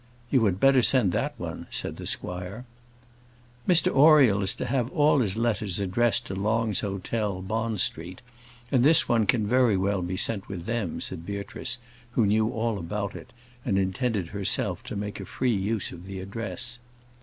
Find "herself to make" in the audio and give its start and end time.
14.29-15.19